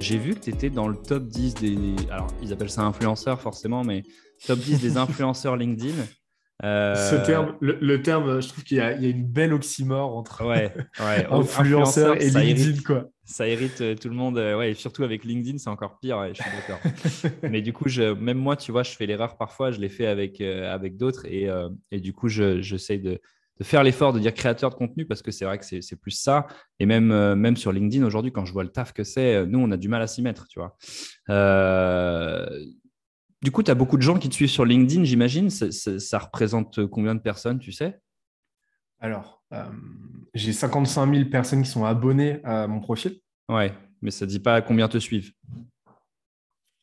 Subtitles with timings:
[0.00, 1.96] J'ai vu que tu étais dans le top 10 des.
[2.10, 4.02] Alors, ils appellent ça influenceurs forcément, mais
[4.46, 5.94] top 10 des influenceurs LinkedIn.
[6.62, 10.72] Euh, Ce terme, le, terme, je trouve qu'il y, a une belle oxymore entre ouais,
[11.00, 11.26] ouais.
[11.30, 12.82] influenceur et LinkedIn.
[12.82, 13.06] quoi.
[13.24, 16.28] Ça hérite euh, tout le monde, euh, ouais, et surtout avec LinkedIn, c'est encore pire,
[16.34, 17.32] je suis d'accord.
[17.50, 20.06] Mais du coup, je, même moi, tu vois, je fais l'erreur parfois, je l'ai fait
[20.06, 21.48] avec, avec d'autres, et,
[21.90, 23.20] et, du coup, j'essaie de,
[23.58, 26.10] de, faire l'effort de dire créateur de contenu parce que c'est vrai que c'est plus
[26.10, 26.46] ça.
[26.78, 29.70] Et même, même sur LinkedIn aujourd'hui, quand je vois le taf que c'est, nous, on
[29.70, 30.76] a du mal à s'y mettre, tu vois.
[33.44, 35.50] Du coup, tu as beaucoup de gens qui te suivent sur LinkedIn, j'imagine.
[35.50, 38.00] Ça, représente combien de personnes, tu sais?
[39.00, 39.64] Alors, euh,
[40.32, 43.20] j'ai 55 000 personnes qui sont abonnées à mon profil.
[43.50, 45.32] Ouais, mais ça ne dit pas combien te suivent.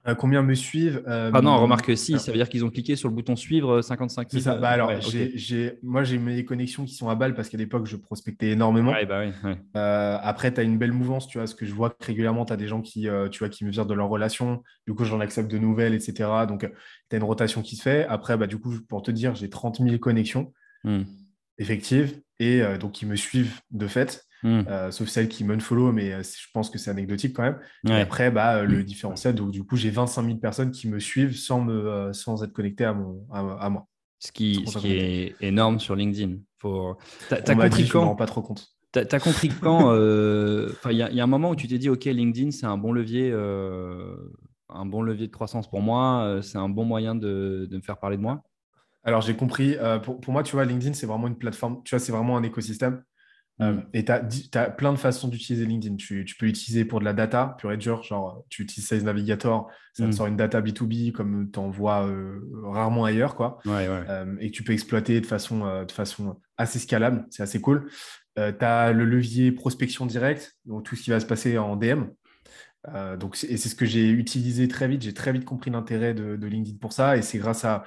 [0.07, 2.95] Euh, combien me suivent euh, Ah non, remarque si, ça veut dire qu'ils ont cliqué
[2.95, 4.41] sur le bouton suivre 55 000.
[4.41, 4.55] C'est ça.
[4.55, 4.91] Bah alors,
[5.83, 8.93] moi, j'ai mes connexions qui sont à balle parce qu'à l'époque, je prospectais énormément.
[9.05, 11.93] bah oui, euh, après, tu as une belle mouvance, tu vois, ce que je vois
[11.99, 14.63] régulièrement, tu as des gens qui, tu vois, qui me virent de leur relation.
[14.87, 16.29] Du coup, j'en accepte de nouvelles, etc.
[16.47, 16.61] Donc,
[17.09, 18.05] tu as une rotation qui se fait.
[18.07, 20.51] Après, bah, du coup, pour te dire, j'ai 30 000 connexions
[20.83, 21.03] hmm.
[21.59, 24.25] effectives et donc qui me suivent de fait.
[24.43, 24.61] Hmm.
[24.67, 27.59] Euh, sauf celles qui m'unfollow, mais euh, je pense que c'est anecdotique quand même.
[27.87, 28.83] Et après, bah, euh, le hmm.
[28.83, 32.53] différentiel, donc du coup, j'ai 25 000 personnes qui me suivent sans, me, sans être
[32.53, 33.87] connectées à, mon, à, moi.
[34.19, 36.37] Ce qui, ce qui est énorme sur LinkedIn.
[36.59, 36.95] Faut...
[37.27, 38.01] Tu as, compris quand...
[38.01, 38.67] Je rends pas trop compte.
[38.93, 42.51] Tu as, compris quand Il y, a un moment où tu t'es dit, OK, LinkedIn,
[42.51, 43.31] c'est un bon levier.
[43.31, 47.97] un bon levier de croissance pour moi, c'est un bon moyen de, de, me faire
[47.97, 48.43] parler de moi?
[49.03, 51.99] Alors j'ai compris, pour, pour, moi, tu vois, LinkedIn, c'est vraiment une plateforme, tu vois,
[51.99, 53.03] c'est vraiment un écosystème.
[53.61, 55.95] Euh, et tu as, plein de façons d'utiliser LinkedIn.
[55.95, 59.69] Tu, peux l'utiliser pour de la data, pure et dur, genre tu utilises Sales Navigator,
[59.93, 60.13] ça te mm.
[60.13, 63.35] sort une data B2B comme tu en vois euh, rarement ailleurs.
[63.35, 63.59] Quoi.
[63.67, 67.89] Euh, et tu peux exploiter de façon, de façon assez scalable, c'est assez cool.
[68.35, 72.05] tu as le levier prospection directe, donc tout ce qui va se passer en DM.
[73.19, 75.03] donc, et c'est ce que j'ai utilisé très vite.
[75.03, 77.15] J'ai très vite compris l'intérêt de, de, LinkedIn pour ça.
[77.15, 77.83] Et c'est grâce à.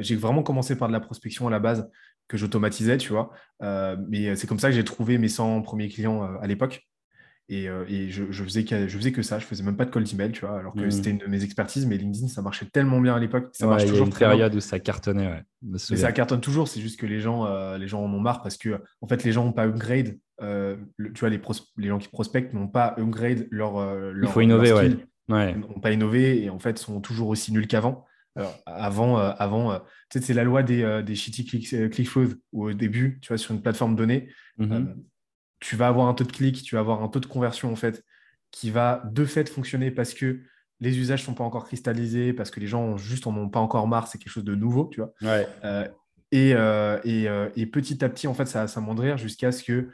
[0.00, 1.88] j'ai vraiment commencé par de la prospection à la base
[2.28, 3.30] que j'automatisais, tu vois.
[3.62, 6.86] Euh, mais c'est comme ça que j'ai trouvé mes 100 premiers clients euh, à l'époque.
[7.48, 9.84] Et, euh, et je, je, faisais que, je faisais que ça, je faisais même pas
[9.84, 10.90] de cold email, tu vois, alors que mmh.
[10.90, 13.50] c'était une de mes expertises, mais LinkedIn, ça marchait tellement bien à l'époque.
[13.52, 15.42] Ça marche toujours il y a une période où ça cartonnait, ouais.
[15.62, 18.56] Mais ça cartonne toujours, c'est juste que les gens, les gens en ont marre parce
[18.56, 21.40] que, en fait, les gens n'ont pas upgrade, tu vois, les,
[21.76, 24.28] les gens qui prospectent n'ont pas upgrade leur, leur.
[24.28, 25.54] Il faut innover, ouais.
[25.54, 28.04] N'ont pas innové et en fait sont toujours aussi nuls qu'avant.
[28.36, 29.78] Alors, avant, euh, avant euh,
[30.10, 33.38] c'est la loi des, euh, des shitty click, click flows où au début, tu vois,
[33.38, 35.02] sur une plateforme donnée, mhm.
[35.60, 37.76] tu vas avoir un taux de clic, tu vas avoir un taux de conversion en
[37.76, 38.04] fait
[38.50, 40.42] qui va de fait fonctionner parce que
[40.80, 43.60] les usages ne sont pas encore cristallisés, parce que les gens juste en ont pas
[43.60, 45.12] encore marre, c'est quelque chose de nouveau, tu vois.
[46.30, 49.88] et, et, et, petit à petit, en fait, ça va s'amoindrir jusqu'à ce que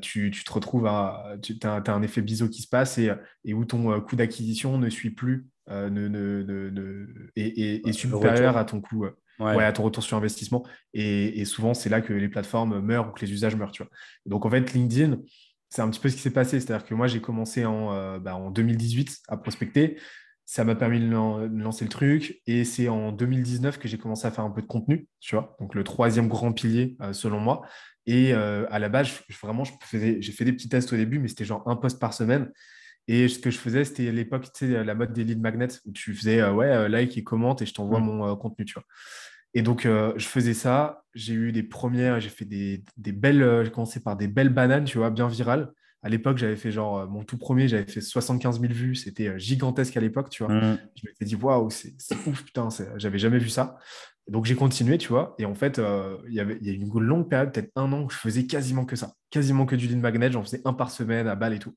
[0.00, 1.36] tu, tu, te retrouves à.
[1.40, 3.12] Tu as, as, un effet biseau qui se passe et,
[3.44, 8.82] et où ton coût d'acquisition ne suit plus euh, ne, ne, est, supérieur à ton
[8.82, 9.10] coût, euh,
[9.40, 10.64] à ton retour sur investissement.
[10.92, 13.72] Et, souvent, c'est là que les plateformes meurent ou que les usages meurent.
[13.72, 13.90] Tu vois.
[14.26, 15.18] Donc, en fait, LinkedIn,
[15.70, 16.60] c'est un petit peu ce qui s'est passé.
[16.60, 19.98] C'est-à-dire que moi, j'ai commencé en, euh, bah, en 2018 à prospecter.
[20.44, 22.42] Ça m'a permis de lancer le truc.
[22.46, 25.56] Et c'est en 2019 que j'ai commencé à faire un peu de contenu, tu vois.
[25.60, 27.62] Donc, le troisième grand pilier, selon moi.
[28.06, 29.08] Et à la base,
[29.42, 32.50] vraiment, j'ai fait des petits tests au début, mais c'était genre un post par semaine.
[33.06, 35.68] Et ce que je faisais, c'était à l'époque, tu sais, la mode des lead magnets
[35.84, 38.04] où tu faisais, euh, ouais, euh, like et commente et je t'envoie mm.
[38.04, 38.84] mon euh, contenu, tu vois.
[39.56, 41.04] Et donc, je faisais ça.
[41.14, 44.82] J'ai eu des premières, j'ai fait des, des belles, j'ai commencé par des belles bananes,
[44.82, 45.70] tu vois, bien virales.
[46.02, 48.96] À l'époque, j'avais fait genre, mon tout premier, j'avais fait 75 000 vues.
[48.96, 50.52] C'était gigantesque à l'époque, tu vois.
[50.52, 50.78] Mm.
[50.96, 51.94] Je m'étais dit, waouh, c'est
[52.26, 53.78] ouf, putain, j'avais jamais vu ça.
[54.26, 55.36] Donc, j'ai continué, tu vois.
[55.38, 55.80] Et en fait,
[56.26, 58.48] il y avait il y a une longue période, peut-être un an, où je faisais
[58.48, 59.14] quasiment que ça.
[59.30, 60.32] Quasiment que du lead magnet.
[60.32, 61.76] J'en faisais un par semaine à balle et tout.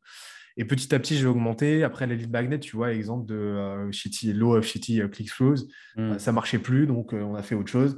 [0.58, 1.84] Et petit à petit, j'ai augmenté.
[1.84, 5.32] Après, les lead magnets, tu vois, exemple de euh, shitty, low of shitty uh, click
[5.32, 6.02] flows, mm.
[6.02, 7.98] euh, ça marchait plus, donc euh, on a fait autre chose.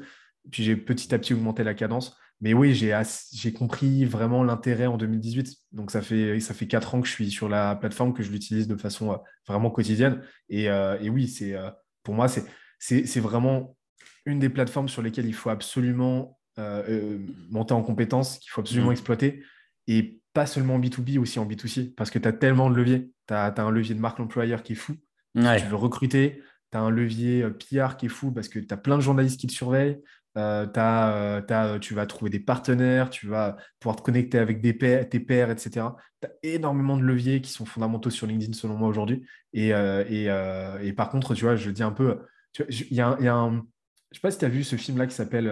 [0.52, 2.18] Puis j'ai petit à petit augmenté la cadence.
[2.42, 5.58] Mais oui, j'ai compris vraiment l'intérêt en 2018.
[5.74, 8.32] Donc ça fait, ça fait quatre ans que je suis sur la plateforme, que je
[8.32, 10.22] l'utilise de façon vraiment quotidienne.
[10.48, 11.54] Et, et oui, c'est
[12.02, 12.28] pour moi,
[12.80, 13.76] c'est vraiment
[14.26, 16.40] une des plateformes sur lesquelles il faut absolument
[17.50, 18.94] monter en compétence, qu'il faut absolument mm.
[18.94, 19.44] exploiter.
[19.88, 23.12] Et pas seulement en B2B, aussi en B2C, parce que tu as tellement de leviers.
[23.28, 24.94] Tu as, un levier de marque employeur qui est fou.
[25.36, 26.42] Tu veux recruter.
[26.72, 29.02] Tu as un levier euh, PR qui est fou parce que tu as plein de
[29.02, 30.00] journalistes qui te surveillent.
[30.38, 35.20] Euh, euh, tu vas trouver des partenaires, tu vas pouvoir te connecter avec des tes
[35.20, 35.88] pairs, etc.
[36.22, 39.26] Tu as énormément de leviers qui sont fondamentaux sur LinkedIn, selon moi, aujourd'hui.
[39.52, 42.18] Et, et, par contre, tu vois, je dis un peu,
[42.70, 43.58] il y a, y a un,
[44.12, 45.52] je sais pas si tu as vu ce film-là qui s'appelle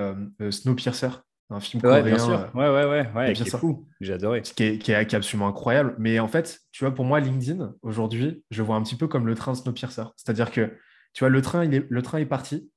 [0.49, 1.09] Snowpiercer
[1.49, 2.15] un film ouais, coréen.
[2.15, 2.49] Bien sûr.
[2.53, 3.87] Ouais, ouais, ouais, ouais qui, est fou.
[4.01, 4.17] J'ai.
[4.55, 5.95] Qui est, qui est, absolument incroyable.
[5.97, 9.27] Mais en fait, tu vois, pour moi, LinkedIn, aujourd'hui, je vois un petit peu comme
[9.27, 10.03] le train Snowpiercer.
[10.17, 10.77] C'est-à-dire que,
[11.13, 12.69] tu vois, le train, il est, le train est parti.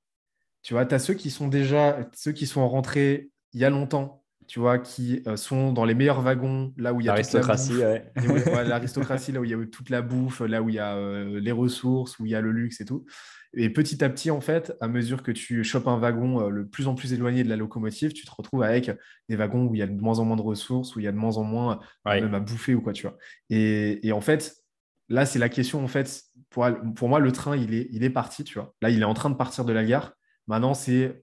[0.63, 3.71] Tu vois, tu as ceux qui sont déjà, ceux qui sont rentrés il y a
[3.71, 4.20] longtemps,
[4.51, 7.77] tu vois, qui euh, sont dans les meilleurs wagons, là où il y a l'aristocratie,
[7.77, 8.11] ouais.
[8.67, 11.39] l'aristocratie, là où il y a toute la bouffe, là où il y a euh,
[11.39, 13.07] les ressources, où il y a le luxe et tout.
[13.55, 16.67] Et petit à petit, en fait, à mesure que tu chopes un wagon euh, le
[16.67, 18.91] plus en plus éloigné de la locomotive, tu te retrouves avec
[19.29, 21.09] des wagons où il y a de moins en moins de ressources, où il y
[21.09, 23.17] a de moins en moins même à bouffer ou quoi, tu vois.
[23.51, 24.57] Et, et en fait,
[25.09, 28.11] là, c'est la question, en fait, pour, pour moi, le train, il est, il est
[28.11, 28.75] parti, tu vois.
[28.83, 30.15] Là, il est en train de partir de la gare.
[30.49, 31.23] Maintenant, c'est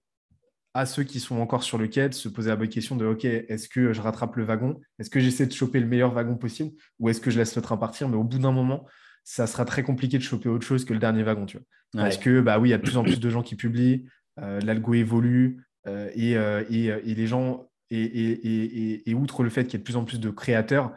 [0.77, 3.06] à ceux qui sont encore sur le quai de se poser la bonne question de
[3.06, 4.79] OK, est-ce que je rattrape le wagon?
[5.00, 6.69] Est-ce que j'essaie de choper le meilleur wagon possible?
[7.00, 8.07] Ou est-ce que je laisse le train partir?
[8.07, 8.85] Mais au bout d'un moment,
[9.24, 11.47] ça sera très compliqué de choper autre chose que le dernier wagon.
[11.47, 11.65] Tu vois.
[12.03, 14.06] Parce que, bah oui, il y a de plus en plus de gens qui publient,
[14.39, 19.73] euh, l'algo évolue euh, euh, et, et, les gens, et, et, outre le fait qu'il
[19.73, 20.94] y ait de plus en plus de créateurs,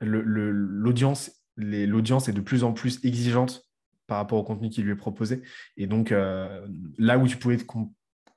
[0.00, 3.66] l'audience est de plus en plus exigeante
[4.06, 5.42] par rapport au contenu qui lui est proposé.
[5.76, 7.64] Et donc, là où tu pouvais te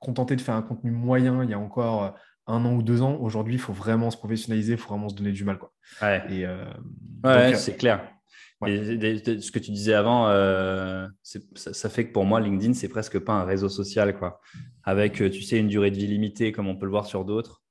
[0.04, 2.14] contenter de faire un contenu moyen il y a encore
[2.46, 5.14] un an ou deux ans, aujourd'hui, il faut vraiment se professionnaliser, il faut vraiment se
[5.14, 5.58] donner du mal.
[5.58, 5.72] Quoi.
[6.02, 6.46] Ouais,
[7.24, 8.14] ouais c'est clair.
[8.66, 11.06] Et, ce que tu disais avant, euh,
[11.54, 14.40] ça, fait que pour moi, LinkedIn, c'est presque pas un réseau social, quoi.
[14.84, 17.24] Avec, euh, tu sais, une durée de vie limitée, comme on peut le voir sur
[17.24, 17.62] d'autres.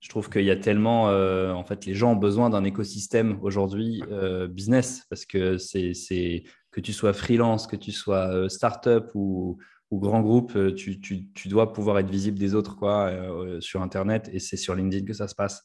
[0.00, 3.38] Je trouve qu'il y a tellement, euh, en fait, les gens ont besoin d'un écosystème
[3.42, 4.02] aujourd'hui
[4.50, 6.42] business, parce que c'est
[6.72, 9.58] que tu sois freelance, que tu sois startup ou,
[9.92, 13.12] ou grand groupe, tu, tu, tu, dois pouvoir être visible des autres, quoi,
[13.60, 15.64] sur Internet, et c'est sur LinkedIn que ça se passe.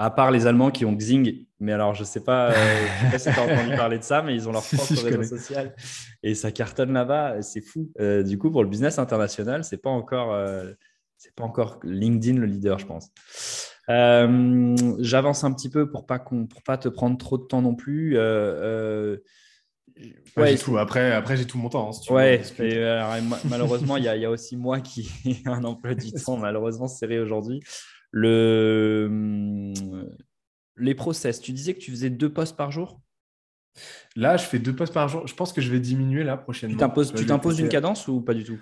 [0.00, 3.10] À part les Allemands qui ont Xing, mais alors je ne sais pas, euh, sais
[3.10, 5.74] pas si tu as entendu parler de ça, mais ils ont leur propre réseau social
[6.22, 7.92] et ça cartonne là-bas, c'est fou.
[8.00, 10.72] Euh, du coup, pour le business international, c'est pas encore, euh,
[11.36, 13.10] pas encore LinkedIn le leader, je pense.
[13.88, 18.16] J'avance un petit peu pour pas pour pas te prendre trop de temps non plus.
[20.36, 20.78] Ouais, tout.
[20.78, 21.90] Après, après j'ai tout mon temps.
[21.90, 22.42] Hein, ouais,
[23.44, 27.18] malheureusement, il y, y, a aussi moi qui ai un emploi du temps malheureusement serré
[27.18, 27.62] aujourd'hui.
[28.12, 29.06] Le...
[29.08, 30.08] Hum,
[30.76, 33.00] les process, tu disais que tu faisais deux postes par jour?
[34.16, 35.26] Là, je fais deux postes par jour.
[35.26, 36.74] Je pense que je vais diminuer là prochainement.
[36.74, 38.58] Tu t'imposes une cadence ou pas du tout?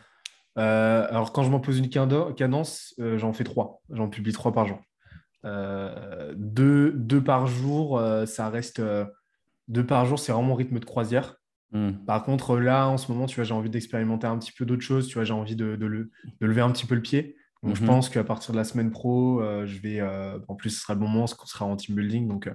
[0.58, 3.80] Euh, Alors, quand je m'impose une cadence, euh, j'en fais trois.
[3.90, 4.78] J'en publie trois par jour.
[5.44, 8.82] Euh, deux, deux, par jour, ça reste.
[9.68, 11.36] Deux par jour, c'est vraiment mon rythme de croisière.
[11.72, 11.92] Hmm.
[12.06, 14.82] Par contre, là, en ce moment, tu vois, j'ai envie d'expérimenter un petit peu d'autres
[14.82, 15.06] choses.
[15.06, 16.10] Tu vois, j'ai envie de, de,
[16.40, 17.36] lever un petit peu le pied.
[17.62, 17.88] Donc, je mhm.
[17.88, 20.00] pense qu'à partir de la semaine pro, euh, je vais.
[20.00, 22.28] Euh, en plus, ce sera le bon moment, qu'on sera en team building.
[22.28, 22.48] Donc,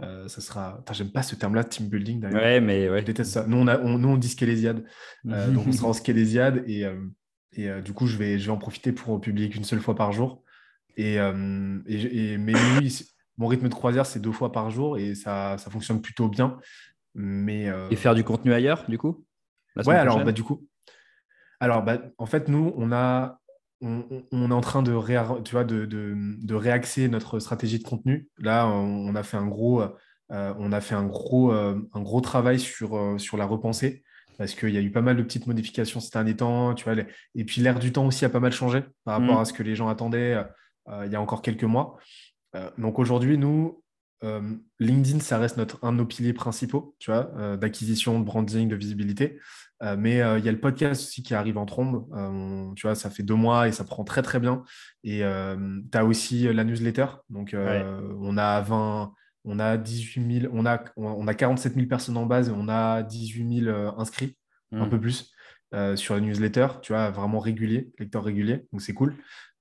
[0.00, 0.82] euh, ça sera.
[0.92, 2.40] J'aime pas ce terme-là, team building d'ailleurs.
[2.40, 3.00] Ouais, mais ouais.
[3.00, 3.46] Je déteste ça.
[3.46, 4.84] Nous, on, a, nous, on dit scalésiade.
[5.24, 6.64] donc, on sera en scalésiade.
[6.66, 6.84] Et,
[7.52, 10.12] et du coup, je vais, je vais en profiter pour publier qu'une seule fois par
[10.12, 10.42] jour.
[10.96, 15.56] Et, et, mais oui, mon rythme de croisière, c'est deux fois par jour et ça,
[15.58, 16.58] ça fonctionne plutôt bien.
[17.14, 19.24] Mais, Et faire du contenu ailleurs, du coup?
[19.86, 20.66] Ouais, alors, bah, du coup.
[21.60, 23.38] Alors, bah, en fait, nous, on a
[23.80, 24.92] on, est en train de,
[25.42, 28.28] tu vois, de, réaxer notre stratégie de contenu.
[28.38, 32.20] Là, on, a fait un gros, euh, on a fait un gros, euh, un gros
[32.20, 34.02] travail sur, euh, sur la repensée
[34.36, 36.74] parce qu'il y a eu pas mal de petites modifications ces derniers temps.
[36.74, 36.94] Tu vois,
[37.34, 39.42] et puis l'air du temps aussi a pas mal changé par rapport mm.
[39.42, 40.36] à ce que les gens attendaient
[41.04, 41.98] il y a encore quelques mois.
[42.78, 43.82] Donc aujourd'hui, nous,
[44.80, 48.76] LinkedIn, ça reste notre, un de nos piliers principaux, tu vois, d'acquisition, de branding, de
[48.76, 49.38] visibilité.
[49.82, 52.06] Euh, mais euh, il y a le podcast aussi qui arrive en trombe.
[52.14, 54.62] Euh, tu vois, ça fait deux mois et ça prend très très bien.
[55.02, 57.06] Et tu as aussi la newsletter.
[57.28, 59.12] Donc, on a 20,
[59.44, 62.68] on a 18 000, on a, on a 47 000 personnes en base et on
[62.68, 64.36] a 18 000 inscrits,
[64.72, 64.90] un mmh.
[64.90, 65.32] peu plus,
[65.96, 66.68] sur la newsletter.
[66.82, 68.66] Tu vois, vraiment régulier, lecteur régulier.
[68.72, 69.16] Donc, c'est cool.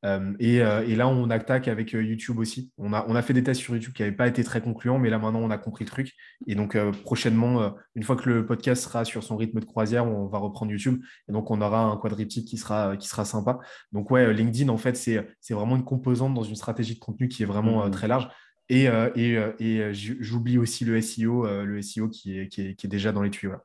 [0.05, 2.71] Euh, euh, et, là, on attaque avec euh, YouTube aussi.
[2.77, 4.99] On a, on a fait des tests sur YouTube qui n'avaient pas été très concluants,
[4.99, 6.11] mais là maintenant, on a compris le truc.
[6.47, 10.27] Et donc, prochainement, une fois que le podcast sera sur son rythme de croisière, on
[10.27, 11.01] va reprendre YouTube.
[11.29, 13.59] Et donc, on aura un quadriptyque qui sera, qui sera sympa.
[13.91, 17.43] Donc, ouais, LinkedIn, en fait, c'est vraiment une composante dans une stratégie de contenu qui
[17.43, 17.91] est vraiment mmh.
[17.91, 18.29] très large.
[18.69, 22.89] Et, et, et j'oublie aussi le SEO, le SEO qui est, qui est, qui est
[22.89, 23.51] déjà dans les tuyaux.
[23.51, 23.63] Là.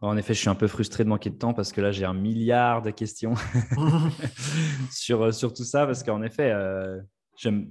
[0.00, 2.04] En effet, je suis un peu frustré de manquer de temps parce que là, j'ai
[2.04, 3.34] un milliard de questions
[4.92, 5.86] sur, euh, sur tout ça.
[5.86, 7.00] Parce qu'en effet, euh,
[7.36, 7.68] j'aime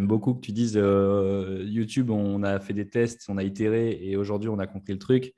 [0.00, 4.16] beaucoup que tu dises euh, YouTube, on a fait des tests, on a itéré et
[4.16, 5.34] aujourd'hui, on a compris le truc.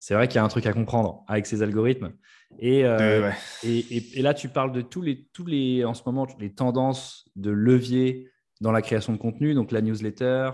[0.00, 2.12] C'est vrai qu'il y a un truc à comprendre avec ces algorithmes.
[2.58, 6.52] Et, et, et, là, tu parles de tous les, tous les, en ce moment, les
[6.52, 8.30] tendances de levier
[8.60, 10.50] dans la création de contenu, donc la newsletter,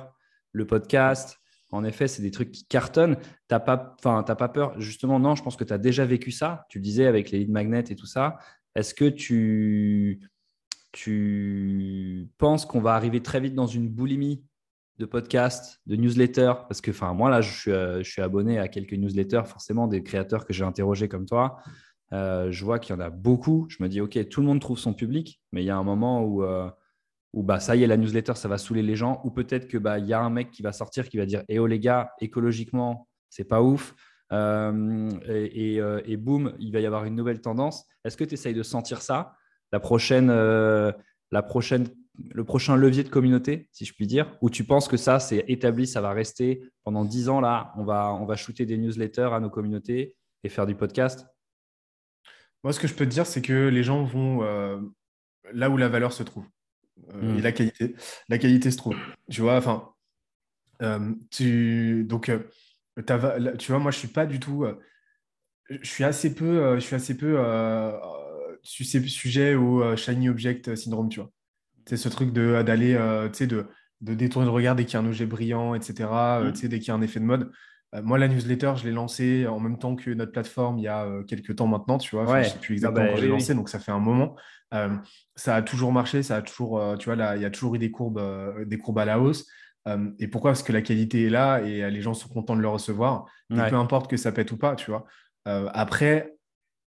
[0.52, 1.40] le podcast,
[1.72, 3.16] en effet, c'est des trucs qui cartonnent.
[3.16, 4.80] Tu n'as pas, pas peur.
[4.80, 6.66] Justement, non, je pense que tu as déjà vécu ça.
[6.68, 8.38] Tu le disais avec les lead magnets et tout ça.
[8.74, 10.20] Est-ce que tu
[10.92, 14.42] tu penses qu'on va arriver très vite dans une boulimie
[14.98, 16.54] de podcasts, de newsletters?
[16.68, 20.52] Parce que moi, là, suis, je suis abonné à quelques newsletters, forcément, des créateurs que
[20.52, 21.58] j'ai interrogés comme toi.
[22.10, 23.66] je vois qu'il y en a beaucoup.
[23.68, 25.84] Je me dis, OK, tout le monde trouve son public, mais il y a un
[25.84, 26.42] moment où,
[27.32, 29.20] où bah, ça y est, la newsletter, ça va saouler les gens.
[29.24, 31.58] Ou peut-être qu'il bah, y a un mec qui va sortir qui va dire Eh
[31.58, 33.94] oh les gars, écologiquement, c'est pas ouf.
[34.32, 37.86] Euh, et, euh, et, boum, il va y avoir une nouvelle tendance.
[38.04, 39.34] Est-ce que tu essayes de sentir ça
[39.72, 40.92] la prochaine, euh,
[41.30, 41.88] la prochaine,
[42.32, 45.44] Le prochain levier de communauté, si je puis dire Ou tu penses que ça, c'est
[45.48, 49.30] établi, ça va rester pendant 10 ans là On va, on va shooter des newsletters
[49.32, 51.26] à nos communautés et faire du podcast?
[52.62, 54.42] Moi, ce que je peux te dire, c'est que les gens vont
[55.52, 56.44] là où la valeur se trouve.
[57.08, 57.40] Et hmm.
[57.40, 57.94] la qualité.
[58.28, 58.96] La qualité se trouve.
[59.30, 59.88] Tu vois, enfin,
[61.30, 62.04] tu...
[62.04, 62.30] donc
[63.58, 64.64] tu vois, moi, je suis pas du tout.
[64.64, 64.78] Euh,
[65.68, 67.92] je suis assez peu, euh, je suis assez peu euh,
[68.62, 71.30] sujet au shiny object syndrome, tu vois.
[71.86, 72.94] C'est ce truc de d'aller,
[73.32, 73.66] tu sais, de,
[74.00, 76.08] de détourner le regard dès qu'il y a un objet brillant, etc.
[76.42, 76.52] Mm.
[76.52, 77.50] Tu sais, dès qu'il y a un effet de mode.
[78.02, 81.08] Moi, la newsletter, je l'ai lancée en même temps que notre plateforme il y a
[81.26, 82.24] quelques temps maintenant, tu vois.
[82.26, 84.36] je ne sais plus exactement ah bah quand j'ai lancé, donc ça fait un moment.
[85.34, 87.78] ça a toujours marché, ça a toujours, tu vois, là, il y a toujours eu
[87.78, 88.22] des courbes,
[88.64, 89.46] des courbes à la hausse.
[89.88, 90.50] Euh, et pourquoi?
[90.50, 93.26] Parce que la qualité est là et euh, les gens sont contents de le recevoir.
[93.48, 95.06] peu importe que ça pète ou pas, tu vois.
[95.48, 96.34] Euh, après,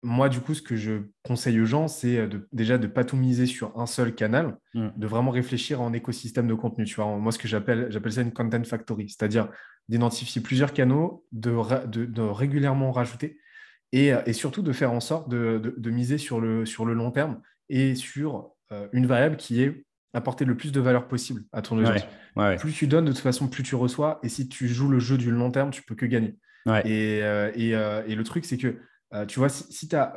[0.03, 3.17] moi, du coup, ce que je conseille aux gens, c'est déjà de ne pas tout
[3.17, 4.89] miser sur un seul canal, mm.
[4.95, 6.85] de vraiment réfléchir en écosystème de contenu.
[6.85, 9.49] Tu vois, moi, ce que j'appelle, j'appelle ça une content factory, c'est-à-dire
[9.89, 13.39] d'identifier plusieurs canaux, de, de, régulièrement rajouter
[13.91, 17.11] et, et, surtout de faire en sorte de, de, miser sur le, sur le long
[17.11, 18.51] terme et sur
[18.91, 22.05] une variable qui est apporter le plus de valeur possible à ton audience.
[22.59, 24.19] Plus tu donnes, de toute façon, plus tu reçois.
[24.23, 26.37] Et si tu joues le jeu du long terme, tu peux que gagner.
[26.85, 28.77] Et, euh, euh, et, le truc, c'est que,
[29.13, 30.13] euh, tu vois, si, tu as,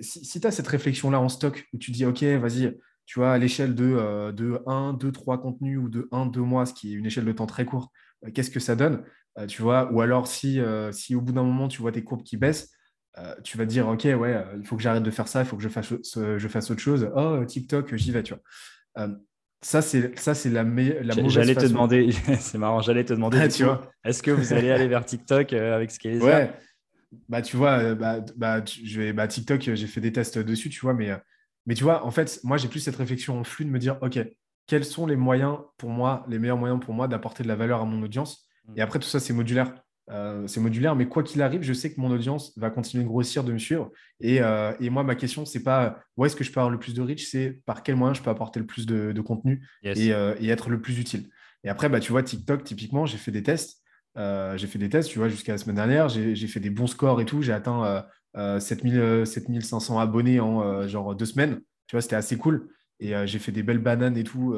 [0.00, 3.74] si, as cette réflexion-là en stock, où tu dis, OK, vas-y, tu vois, à l'échelle
[3.74, 7.06] de, de 1, 2, 3 contenus ou de 1, 2 mois, ce qui est une
[7.06, 7.92] échelle de temps très courte,
[8.34, 9.04] qu'est-ce que ça donne
[9.48, 10.60] Tu vois, ou alors si,
[10.92, 12.70] si au bout d'un moment, tu vois tes courbes qui baissent,
[13.44, 15.56] tu vas te dire, OK, ouais, il faut que j'arrête de faire ça, il faut
[15.56, 17.10] que je fasse, je fasse autre chose.
[17.14, 19.08] Oh, TikTok, j'y vais, tu vois.
[19.62, 22.10] Ça, c'est ça, c'est la, la mauvaise J'allais te demander,
[22.40, 25.76] c'est marrant, j'allais te demander, tu vois, est-ce que vous allez aller vers TikTok euh,
[25.76, 26.50] avec ce qui est Ouais,
[27.28, 30.70] bah tu vois, euh, bah, bah, je vais, bah, TikTok, j'ai fait des tests dessus,
[30.70, 31.16] tu vois, mais, euh,
[31.66, 33.98] mais tu vois, en fait, moi, j'ai plus cette réflexion en flux de me dire,
[34.00, 34.18] OK,
[34.70, 37.80] quels sont les moyens pour moi, les meilleurs moyens pour moi d'apporter de la valeur
[37.80, 38.74] à mon audience mmh.
[38.76, 39.74] Et après, tout ça, c'est modulaire.
[40.12, 43.08] Euh, c'est modulaire, mais quoi qu'il arrive, je sais que mon audience va continuer de
[43.08, 43.90] grossir, de me suivre.
[44.20, 46.94] Et, euh, moi, ma question, c'est pas où est-ce que je peux avoir le plus
[46.94, 50.48] de reach, c'est par quel moyen je peux apporter le plus de, contenu euh, et,
[50.48, 51.28] être le plus utile.
[51.64, 53.82] Et après, bah, tu vois, TikTok, typiquement, j'ai fait des tests.
[54.14, 56.08] j'ai fait des tests, tu vois, jusqu'à la semaine dernière.
[56.08, 57.42] J'ai fait des bons scores et tout.
[57.42, 58.04] J'ai atteint
[58.36, 61.60] 7000, 7500 abonnés en genre deux semaines.
[61.88, 62.68] Tu vois, c'était assez cool.
[63.00, 64.56] Et j'ai fait des belles bananes et tout.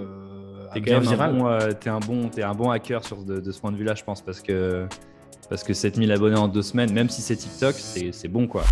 [0.74, 3.52] T'es quand même un bon, es un, bon, es un bon hacker sur, de, de
[3.52, 4.86] ce point de vue-là, je pense, parce que
[5.48, 8.64] parce que 7000 abonnés en deux semaines, même si c'est TikTok, c'est bon quoi.